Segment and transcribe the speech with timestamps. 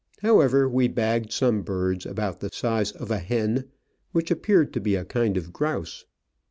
[0.23, 3.65] However, we bagged some birds about the size of a hen,
[4.13, 6.05] which appeared to be a kind of grouse.